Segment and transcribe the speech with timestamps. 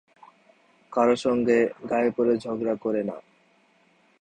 [0.93, 1.57] কারো সঙ্গে
[1.89, 3.15] গায়ে পড়ে ঝগড়া করে না।